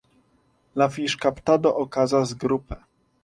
[0.81, 2.79] La fiŝkaptado okazas grupe.